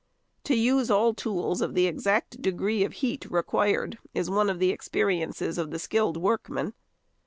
[0.45, 4.71] To use all tools of the exact degree of heat required is one of the
[4.71, 6.73] experiences of the skilled workman.